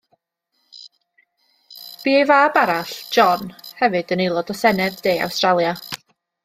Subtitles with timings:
[2.05, 3.47] Bu ei fab arall, John,
[3.83, 5.81] hefyd yn aelod o Senedd De Awstralia.